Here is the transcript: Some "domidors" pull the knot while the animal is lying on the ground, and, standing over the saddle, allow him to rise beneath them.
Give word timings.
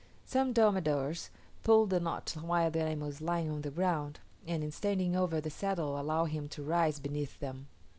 Some 0.25 0.51
"domidors" 0.51 1.29
pull 1.61 1.85
the 1.85 1.99
knot 1.99 2.35
while 2.41 2.71
the 2.71 2.81
animal 2.81 3.09
is 3.09 3.21
lying 3.21 3.51
on 3.51 3.61
the 3.61 3.69
ground, 3.69 4.19
and, 4.47 4.73
standing 4.73 5.15
over 5.15 5.39
the 5.39 5.51
saddle, 5.51 5.99
allow 6.01 6.25
him 6.25 6.47
to 6.49 6.63
rise 6.63 6.99
beneath 6.99 7.39
them. 7.39 7.67